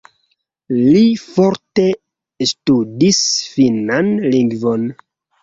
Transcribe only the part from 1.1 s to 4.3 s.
forte ŝtudis finnan